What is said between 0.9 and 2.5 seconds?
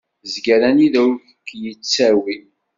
ur k-yettawi.